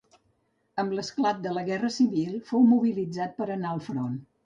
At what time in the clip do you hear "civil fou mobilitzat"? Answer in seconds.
1.99-3.41